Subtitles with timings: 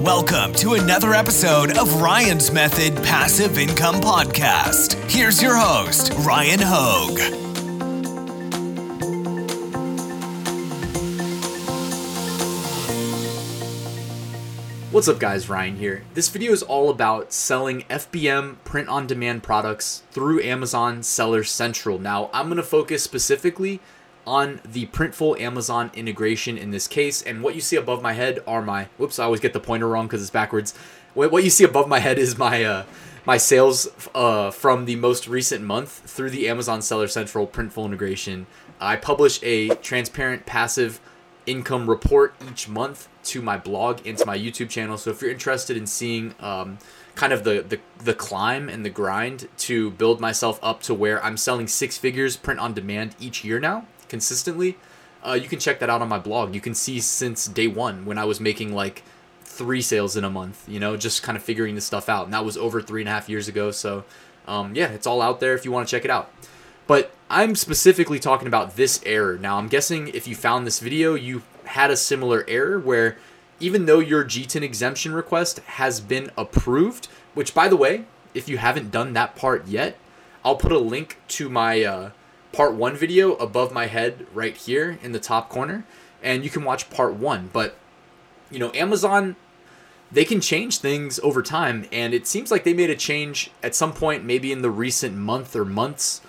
[0.00, 4.94] Welcome to another episode of Ryan's Method Passive Income Podcast.
[5.10, 7.20] Here's your host, Ryan Hogue.
[14.90, 16.02] What's up guys, Ryan here.
[16.14, 21.98] This video is all about selling FBM print on demand products through Amazon Seller Central.
[21.98, 23.80] Now, I'm going to focus specifically
[24.30, 27.20] on the Printful Amazon integration in this case.
[27.20, 29.88] And what you see above my head are my, whoops, I always get the pointer
[29.88, 30.72] wrong because it's backwards.
[31.14, 32.84] What you see above my head is my, uh,
[33.26, 38.46] my sales uh, from the most recent month through the Amazon Seller Central Printful integration.
[38.80, 41.00] I publish a transparent passive
[41.44, 44.96] income report each month to my blog and to my YouTube channel.
[44.96, 46.78] So if you're interested in seeing um,
[47.16, 51.22] kind of the, the the climb and the grind to build myself up to where
[51.24, 54.76] I'm selling six figures print on demand each year now consistently,
[55.26, 56.54] uh, you can check that out on my blog.
[56.54, 59.02] You can see since day one when I was making like
[59.42, 62.24] three sales in a month, you know, just kind of figuring this stuff out.
[62.24, 63.70] And that was over three and a half years ago.
[63.70, 64.04] So,
[64.46, 66.32] um, yeah, it's all out there if you want to check it out.
[66.86, 69.38] But I'm specifically talking about this error.
[69.38, 73.16] Now, I'm guessing if you found this video, you had a similar error where
[73.60, 78.58] even though your GTIN exemption request has been approved, which by the way, if you
[78.58, 79.98] haven't done that part yet,
[80.44, 82.10] I'll put a link to my uh,
[82.52, 85.84] part one video above my head right here in the top corner,
[86.22, 87.50] and you can watch part one.
[87.52, 87.76] But,
[88.50, 89.36] you know, Amazon,
[90.12, 93.74] they can change things over time, and it seems like they made a change at
[93.74, 96.20] some point, maybe in the recent month or months,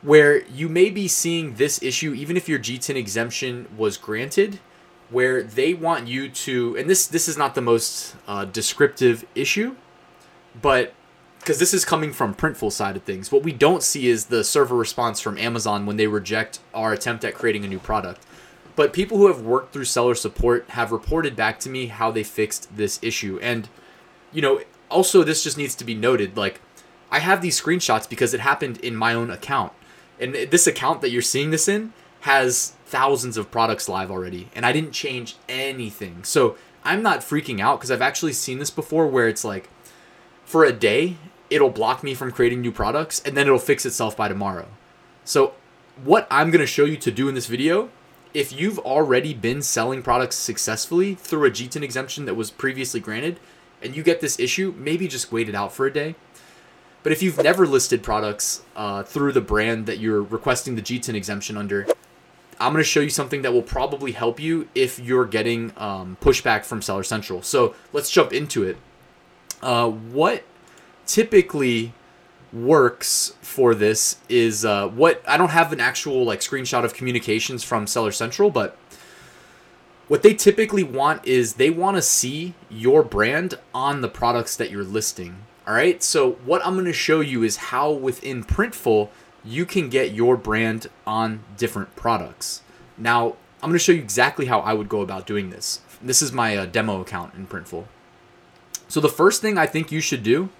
[0.00, 4.60] where you may be seeing this issue, even if your GTIN exemption was granted,
[5.10, 9.76] where they want you to, and this this is not the most uh, descriptive issue,
[10.60, 10.94] but
[11.44, 13.30] because this is coming from printful side of things.
[13.30, 17.22] What we don't see is the server response from amazon when they reject our attempt
[17.22, 18.24] at creating a new product.
[18.76, 22.22] But people who have worked through seller support have reported back to me how they
[22.22, 23.38] fixed this issue.
[23.42, 23.68] And
[24.32, 26.60] you know also this just needs to be noted like
[27.10, 29.74] i have these screenshots because it happened in my own account.
[30.18, 34.64] And this account that you're seeing this in has thousands of products live already and
[34.64, 36.24] i didn't change anything.
[36.24, 39.68] So i'm not freaking out because i've actually seen this before where it's like
[40.46, 41.18] for a day
[41.50, 44.66] it'll block me from creating new products and then it'll fix itself by tomorrow.
[45.24, 45.54] So
[46.02, 47.90] what I'm going to show you to do in this video,
[48.32, 53.38] if you've already been selling products successfully through a GTIN exemption that was previously granted
[53.80, 56.16] and you get this issue, maybe just wait it out for a day.
[57.02, 61.14] But if you've never listed products uh, through the brand that you're requesting the GTIN
[61.14, 61.86] exemption under,
[62.58, 66.16] I'm going to show you something that will probably help you if you're getting um,
[66.20, 67.42] pushback from Seller Central.
[67.42, 68.78] So let's jump into it.
[69.62, 70.44] Uh, what
[71.06, 71.92] typically
[72.52, 77.64] works for this is uh, what I don't have an actual like screenshot of communications
[77.64, 78.76] from Seller Central, but
[80.06, 84.70] what they typically want is they want to see your brand on the products that
[84.70, 85.44] you're listing.
[85.66, 86.02] All right.
[86.02, 89.08] So what I'm going to show you is how within Printful
[89.42, 92.62] you can get your brand on different products.
[92.98, 95.80] Now I'm going to show you exactly how I would go about doing this.
[96.02, 97.86] This is my uh, demo account in Printful.
[98.88, 100.50] So the first thing I think you should do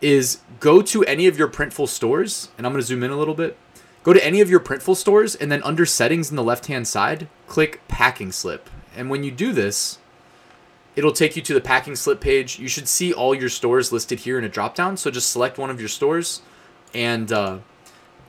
[0.00, 3.16] is go to any of your Printful stores, and I'm going to zoom in a
[3.16, 3.56] little bit.
[4.02, 6.88] Go to any of your Printful stores, and then under settings in the left hand
[6.88, 8.70] side, click packing slip.
[8.96, 9.98] And when you do this,
[10.96, 12.58] it'll take you to the packing slip page.
[12.58, 14.96] You should see all your stores listed here in a drop down.
[14.96, 16.42] So just select one of your stores,
[16.94, 17.58] and uh,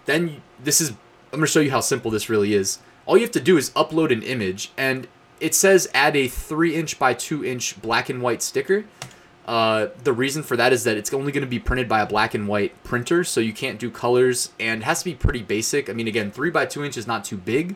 [0.05, 0.97] then this is, I'm
[1.31, 2.79] going to show you how simple this really is.
[3.05, 5.07] All you have to do is upload an image, and
[5.39, 8.85] it says add a 3 inch by 2 inch black and white sticker.
[9.46, 12.06] Uh, the reason for that is that it's only going to be printed by a
[12.06, 15.90] black and white printer, so you can't do colors, and has to be pretty basic.
[15.90, 17.75] I mean, again, 3 by 2 inch is not too big,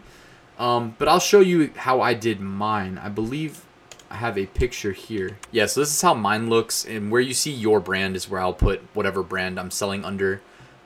[0.60, 3.00] um, but I'll show you how I did mine.
[3.00, 3.66] I believe
[4.10, 5.38] I have a picture here.
[5.52, 8.40] Yeah, so this is how mine looks, and where you see your brand is where
[8.40, 10.42] I'll put whatever brand I'm selling under.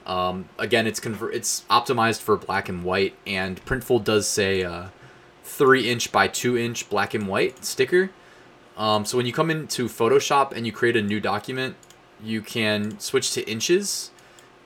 [0.05, 4.87] Um, again, it's convert it's optimized for black and white, and Printful does say uh,
[5.43, 8.11] 3 inch by 2 inch black and white sticker.
[8.79, 11.75] Um, so when you come into Photoshop and you create a new document,
[12.23, 14.09] you can switch to inches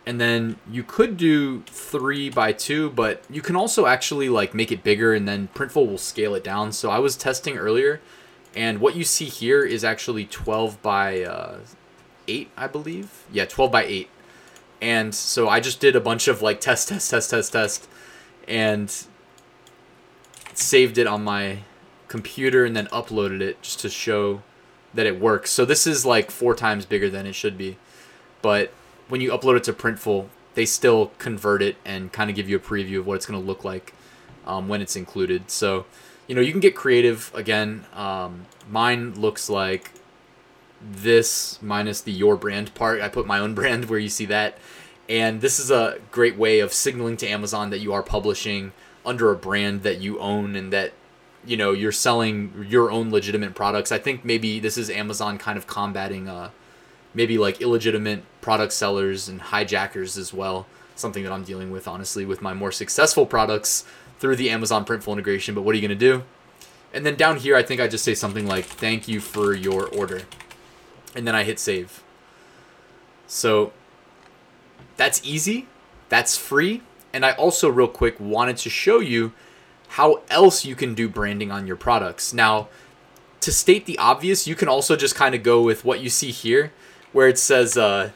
[0.06, 4.72] and then you could do three by two, but you can also actually like make
[4.72, 6.72] it bigger and then Printful will scale it down.
[6.72, 8.02] So I was testing earlier
[8.56, 11.60] and what you see here is actually 12 by uh,
[12.28, 13.26] 8, I believe.
[13.32, 14.10] Yeah, 12 by 8.
[14.80, 17.88] And so I just did a bunch of like test, test, test, test, test,
[18.48, 18.94] and
[20.54, 21.60] saved it on my
[22.14, 24.44] computer and then uploaded it just to show
[24.94, 25.50] that it works.
[25.50, 27.78] So this is like four times bigger than it should be.
[28.44, 28.72] But
[29.08, 32.56] when you upload it to Printful, they still convert it and kind of give you
[32.56, 33.96] a preview of what it's going to look like
[34.46, 35.50] um, when it's included.
[35.50, 35.88] So
[36.28, 37.88] you know, you can get creative again.
[37.96, 39.90] Um, mine looks like
[40.80, 43.02] this minus the your brand part.
[43.02, 44.60] I put my own brand where you see that.
[45.10, 48.72] And this is a great way of signaling to Amazon that you are publishing
[49.04, 50.94] under a brand that you own and that
[51.46, 53.92] you know you're selling your own legitimate products.
[53.92, 56.50] I think maybe this is Amazon kind of combating uh
[57.14, 60.66] maybe like illegitimate product sellers and hijackers as well.
[60.96, 63.86] Something that I'm dealing with honestly with my more successful products
[64.20, 65.54] through the Amazon Printful integration.
[65.54, 66.24] But what are you to do?
[66.94, 69.88] And then down here, I think I just say something like, thank you for your
[69.88, 70.22] order.
[71.16, 72.04] And then I hit save.
[73.28, 73.74] So
[74.96, 75.68] that's easy.
[76.10, 76.84] That's free.
[77.12, 79.34] And I also, real quick, wanted to show you
[79.94, 82.34] how else you can do branding on your products.
[82.34, 82.68] Now,
[83.42, 86.32] to state the obvious, you can also just kind of go with what you see
[86.32, 86.72] here,
[87.12, 88.10] where it says uh,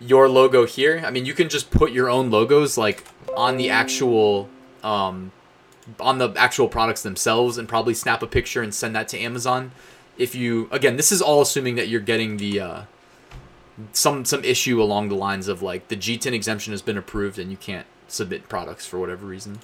[0.00, 1.04] your logo here.
[1.06, 3.04] I mean, you can just put your own logos like
[3.36, 4.48] on the actual
[4.82, 5.30] um,
[6.00, 9.70] on the actual products themselves and probably snap a picture and send that to Amazon.
[10.18, 12.82] If you again, this is all assuming that you're getting the uh,
[13.92, 17.52] some some issue along the lines of like the GTIN exemption has been approved and
[17.52, 19.60] you can't submit products for whatever reason.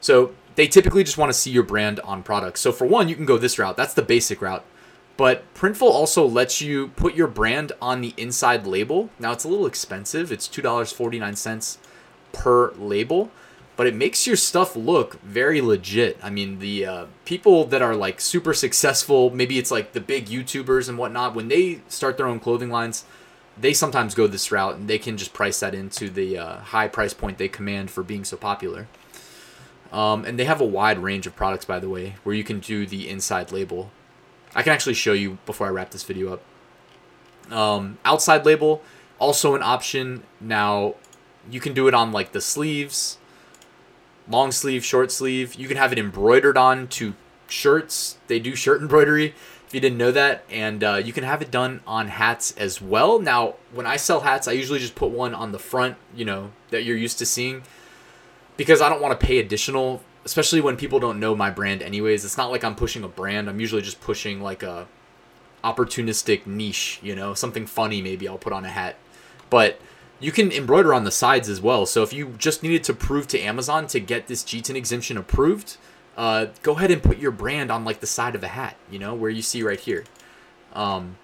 [0.00, 2.60] So they typically just want to see your brand on products.
[2.60, 3.76] So for one, you can go this route.
[3.76, 4.64] That's the basic route.
[5.16, 9.08] But Printful also lets you put your brand on the inside label.
[9.20, 10.32] Now it's a little expensive.
[10.32, 11.78] It's $2.49
[12.32, 13.30] per label
[13.76, 16.18] but it makes your stuff look very legit.
[16.20, 20.26] I mean, the uh, people that are like super successful, maybe it's like the big
[20.26, 23.04] YouTubers and whatnot, when they start their own clothing lines,
[23.56, 26.88] they sometimes go this route and they can just price that into the uh, high
[26.88, 28.88] price point they command for being so popular.
[29.92, 32.60] Um, and they have a wide range of products, by the way, where you can
[32.60, 33.90] do the inside label.
[34.54, 36.42] I can actually show you before I wrap this video up.
[37.52, 38.82] Um, outside label,
[39.18, 40.24] also an option.
[40.40, 40.94] Now,
[41.50, 43.18] you can do it on like the sleeves
[44.30, 45.54] long sleeve, short sleeve.
[45.54, 47.14] You can have it embroidered on to
[47.48, 48.18] shirts.
[48.26, 49.34] They do shirt embroidery
[49.66, 50.44] if you didn't know that.
[50.50, 53.18] And uh, you can have it done on hats as well.
[53.18, 56.50] Now, when I sell hats, I usually just put one on the front, you know,
[56.70, 57.62] that you're used to seeing
[58.58, 62.26] because I don't want to pay additional, especially when people don't know my brand anyways.
[62.26, 63.48] It's not like I'm pushing a brand.
[63.48, 64.86] I'm usually just pushing like a
[65.64, 68.96] opportunistic niche, you know, something funny maybe I'll put on a hat.
[69.48, 69.80] But
[70.20, 71.86] you can embroider on the sides as well.
[71.86, 75.76] So if you just needed to prove to Amazon to get this GTIN exemption approved,
[76.16, 78.98] uh, go ahead and put your brand on like the side of a hat, you
[78.98, 80.04] know, where you see right here.
[80.74, 81.16] Um,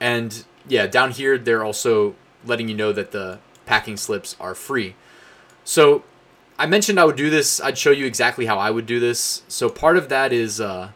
[0.00, 4.96] and yeah, down here they're also letting you know that the packing slips are free.
[5.68, 6.02] So
[6.58, 7.60] I mentioned I would do this.
[7.60, 9.42] I'd show you exactly how I would do this.
[9.48, 10.92] So part of that is uh,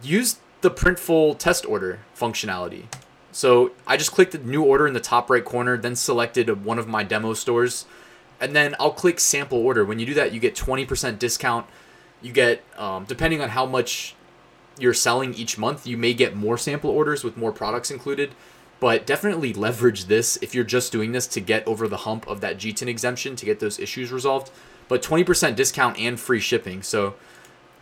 [0.00, 2.84] use the printful test order functionality.
[3.32, 6.78] So I just clicked the new order in the top right corner, then selected one
[6.78, 7.84] of my demo stores,
[8.40, 9.84] and then I'll click sample order.
[9.84, 11.66] When you do that, you get 20% discount.
[12.22, 14.14] You get, um, depending on how much
[14.78, 18.36] you're selling each month, you may get more sample orders with more products included.
[18.80, 22.40] But definitely leverage this if you're just doing this to get over the hump of
[22.42, 24.50] that GTIN exemption to get those issues resolved.
[24.86, 26.82] But 20% discount and free shipping.
[26.82, 27.14] So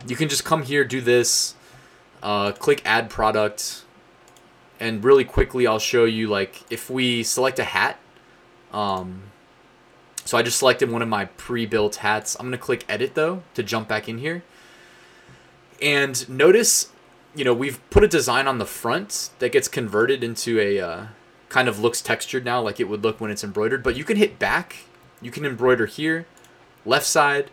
[0.07, 1.55] you can just come here, do this,
[2.23, 3.83] uh, click add product,
[4.79, 7.99] and really quickly I'll show you like if we select a hat
[8.71, 9.23] um,
[10.25, 13.63] so I just selected one of my pre-built hats I'm gonna click edit though to
[13.63, 14.43] jump back in here
[15.81, 16.91] and notice
[17.37, 21.05] you know we've put a design on the front that gets converted into a uh,
[21.49, 24.17] kind of looks textured now like it would look when it's embroidered but you can
[24.17, 24.77] hit back
[25.21, 26.25] you can embroider here
[26.85, 27.49] left side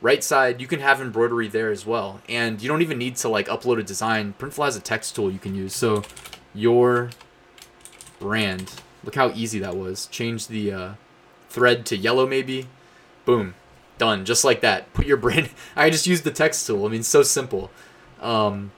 [0.00, 3.28] right side you can have embroidery there as well and you don't even need to
[3.28, 6.02] like upload a design printful has a text tool you can use so
[6.54, 7.10] your
[8.18, 8.72] brand.
[9.04, 10.06] Look how easy that was.
[10.06, 10.92] Change the uh,
[11.48, 12.68] thread to yellow maybe.
[13.24, 13.54] Boom.
[13.96, 14.24] Done.
[14.24, 14.92] Just like that.
[14.92, 15.50] Put your brand.
[15.76, 16.86] I just used the text tool.
[16.86, 17.70] I mean, so simple.
[18.20, 18.72] Um,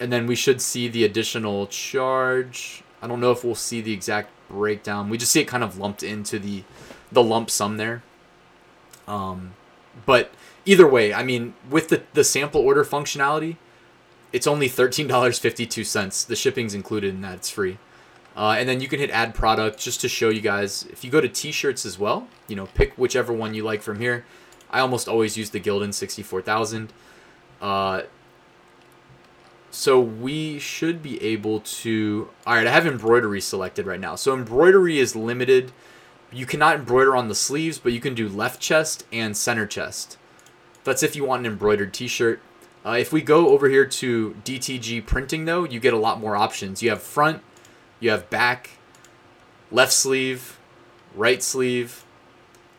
[0.00, 2.82] and then we should see the additional charge.
[3.02, 5.10] I don't know if we'll see the exact breakdown.
[5.10, 6.64] We just see it kind of lumped into the
[7.12, 8.02] the lump sum there.
[9.06, 9.54] Um,
[10.06, 10.32] but
[10.64, 13.56] either way, I mean, with the the sample order functionality,
[14.32, 16.26] it's only $13.52.
[16.26, 17.36] The shipping's included in that.
[17.36, 17.78] It's free.
[18.36, 20.86] Uh, and then you can hit add product just to show you guys.
[20.90, 23.98] If you go to t-shirts as well, you know, pick whichever one you like from
[23.98, 24.24] here.
[24.70, 26.92] I almost always use the Gildan 64000.
[27.60, 28.02] Uh,
[29.70, 32.28] so we should be able to...
[32.46, 34.16] Alright, I have embroidery selected right now.
[34.16, 35.72] So embroidery is limited.
[36.32, 40.18] You cannot embroider on the sleeves, but you can do left chest and center chest.
[40.82, 42.40] That's if you want an embroidered t-shirt.
[42.84, 46.34] Uh, if we go over here to DTG printing though, you get a lot more
[46.34, 46.82] options.
[46.82, 47.42] You have front,
[48.00, 48.70] you have back,
[49.70, 50.58] left sleeve,
[51.14, 52.04] right sleeve,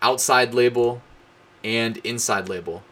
[0.01, 1.01] outside label,
[1.63, 2.83] and inside label.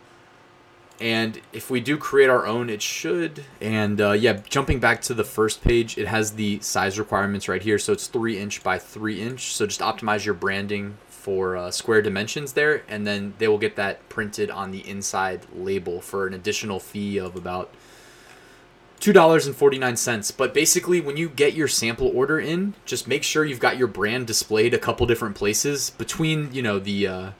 [1.01, 3.45] And if we do create our own, it should.
[3.61, 7.61] And uh, yeah, jumping back to the first page, it has the size requirements right
[7.61, 7.79] here.
[7.79, 9.53] So it's three inch by three inch.
[9.53, 13.75] So just optimize your branding for uh, square dimensions there, and then they will get
[13.75, 17.73] that printed on the inside label for an additional fee of about
[19.01, 20.37] $2.49.
[20.37, 23.87] But basically, when you get your sample order in, just make sure you've got your
[23.87, 27.07] brand displayed a couple different places between, you know, the.
[27.07, 27.31] Uh,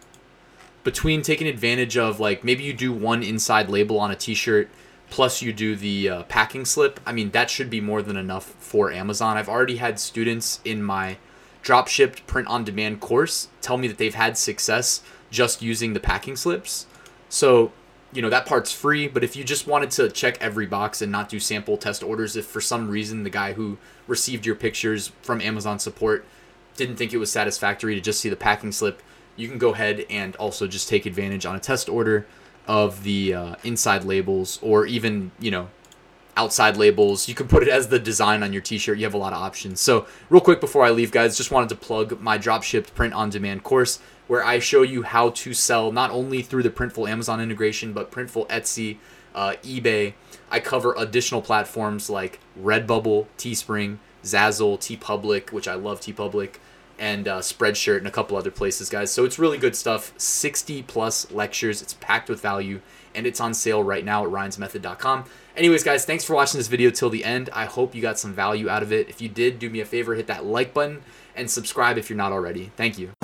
[0.83, 4.69] between taking advantage of like maybe you do one inside label on a t-shirt
[5.09, 8.45] plus you do the uh, packing slip i mean that should be more than enough
[8.59, 9.37] for amazon.
[9.37, 11.17] I've already had students in my
[11.61, 15.99] drop shipped print on demand course tell me that they've had success just using the
[15.99, 16.87] packing slips.
[17.27, 17.71] So
[18.11, 21.11] you know that part's free but if you just wanted to check every box and
[21.11, 25.11] not do sample test orders if for some reason the guy who received your pictures
[25.21, 26.25] from amazon support
[26.75, 29.03] didn't think it was satisfactory to just see the packing slip
[29.39, 32.27] you can go ahead and also just take advantage on a test order
[32.67, 35.69] of the uh, inside labels or even you know
[36.37, 37.27] outside labels.
[37.27, 38.97] You can put it as the design on your t-shirt.
[38.97, 39.81] You have a lot of options.
[39.81, 43.13] So real quick before i leave guys just wanted to plug my drop shipped print
[43.13, 47.09] on demand course where i show you how to sell not only through the printful
[47.09, 48.97] amazon integration but printful etsy
[49.35, 50.13] uh, ebay.
[50.49, 56.55] I cover additional platforms like redbubble teespring zazzle teepublic which i love teepublic
[56.99, 59.11] and uh, Spreadshirt and a couple other places, guys.
[59.11, 60.13] So it's really good stuff.
[60.17, 61.81] 60 plus lectures.
[61.81, 62.81] It's packed with value,
[63.15, 65.25] and it's on sale right now at ryansmethod.com.
[65.55, 67.49] Anyways, guys, thanks for watching this video till the end.
[67.53, 69.09] I hope you got some value out of it.
[69.09, 71.01] If you did, do me a favor, hit that like button
[71.35, 72.71] and subscribe if you're not already.
[72.75, 73.18] Thank you.